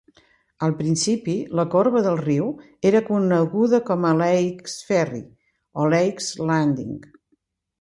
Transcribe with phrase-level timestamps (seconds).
[0.67, 2.47] Al principi, la corba del riu
[2.91, 5.23] era coneguda com a Lake's Ferry
[5.85, 6.99] o Lake's Landing.